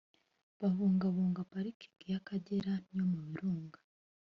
habungabungwa 0.59 1.41
Pariki 1.51 1.87
y’Akagera 2.09 2.73
n’iyo 2.85 3.05
mu 3.11 3.19
Birunga 3.27 3.79